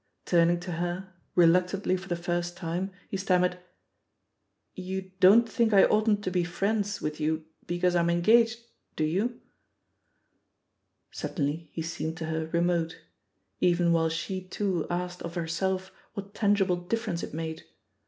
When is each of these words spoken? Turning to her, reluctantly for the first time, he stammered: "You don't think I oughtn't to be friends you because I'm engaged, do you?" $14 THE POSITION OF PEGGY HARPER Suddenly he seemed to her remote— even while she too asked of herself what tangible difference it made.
Turning 0.25 0.59
to 0.59 0.71
her, 0.71 1.13
reluctantly 1.35 1.95
for 1.95 2.07
the 2.07 2.15
first 2.15 2.57
time, 2.57 2.89
he 3.07 3.17
stammered: 3.17 3.59
"You 4.73 5.11
don't 5.19 5.47
think 5.47 5.73
I 5.75 5.83
oughtn't 5.83 6.23
to 6.23 6.31
be 6.31 6.43
friends 6.43 7.01
you 7.19 7.45
because 7.67 7.95
I'm 7.95 8.09
engaged, 8.09 8.61
do 8.95 9.03
you?" 9.03 9.25
$14 9.25 9.29
THE 9.29 9.37
POSITION 9.67 10.05
OF 10.55 10.55
PEGGY 10.55 10.71
HARPER 10.71 11.17
Suddenly 11.35 11.69
he 11.73 11.81
seemed 11.83 12.17
to 12.17 12.25
her 12.25 12.45
remote— 12.47 12.97
even 13.61 13.91
while 13.93 14.09
she 14.09 14.41
too 14.41 14.87
asked 14.89 15.21
of 15.21 15.35
herself 15.35 15.91
what 16.15 16.33
tangible 16.33 16.77
difference 16.77 17.21
it 17.21 17.35
made. 17.35 17.61